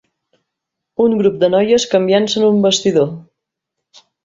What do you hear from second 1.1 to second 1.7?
grup de